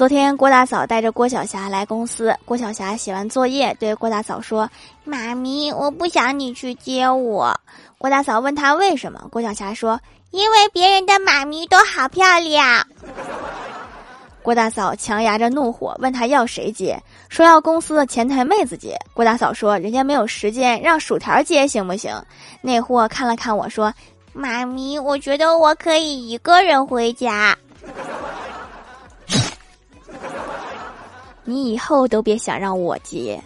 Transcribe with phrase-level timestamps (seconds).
[0.00, 4.66] 昨天郭大嫂带着郭晓霞来公司，郭晓霞写完作业对郭大嫂说
[5.04, 7.54] ：“妈咪，我不想你去接我。”
[8.00, 10.00] 郭大嫂问他为什么，郭晓霞说
[10.32, 12.82] ：“因为别人的妈咪都好漂亮。”
[14.40, 16.98] 郭大嫂强压着怒火问他要谁接，
[17.28, 18.96] 说要公司的前台妹子接。
[19.12, 22.10] 郭大嫂说：“人家没有时间，让薯条接行不行？”
[22.62, 23.92] 那货看了看我说
[24.32, 27.54] ：“妈咪，我觉得我可以一个人回家。”
[31.44, 33.40] 你以后都别想让我接。